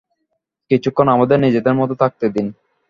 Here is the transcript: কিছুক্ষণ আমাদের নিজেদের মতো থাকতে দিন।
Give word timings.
কিছুক্ষণ 0.71 1.07
আমাদের 1.07 1.37
নিজেদের 1.39 1.73
মতো 1.73 1.93
থাকতে 1.95 2.25
দিন। 2.29 2.47